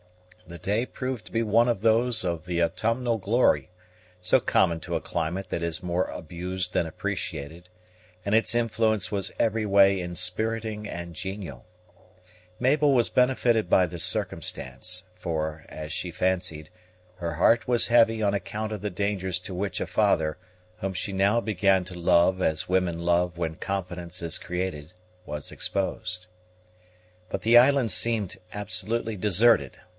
[0.47, 3.69] The day proved to be one of those of the autumnal glory,
[4.19, 7.69] so common to a climate that is more abused than appreciated,
[8.25, 11.65] and its influence was every way inspiriting and genial.
[12.59, 16.69] Mabel was benefitted by this circumstance; for, as she fancied,
[17.17, 20.37] her heart was heavy on account of the dangers to which a father,
[20.77, 24.93] whom she now began to love as women love when confidence is created,
[25.25, 26.25] was exposed.
[27.29, 29.79] But the island seemed absolutely deserted.